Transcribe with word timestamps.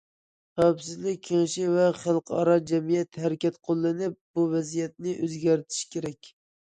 خەۋپسىزلىك 0.59 1.17
كېڭىشى 1.25 1.65
ۋە 1.73 1.83
خەلقئارا 2.03 2.55
جەمئىيەت 2.71 3.19
ھەرىكەت 3.25 3.59
قوللىنىپ 3.67 4.15
بۇ 4.39 4.47
ۋەزىيەتنى 4.55 5.13
ئۆزگەرتىشى 5.27 5.85
كېرەك. 5.97 6.31